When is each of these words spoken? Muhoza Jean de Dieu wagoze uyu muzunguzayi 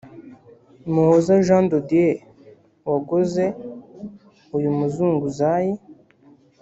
Muhoza 0.93 1.33
Jean 1.45 1.63
de 1.71 1.79
Dieu 1.89 2.19
wagoze 2.89 3.45
uyu 4.55 4.69
muzunguzayi 4.77 5.73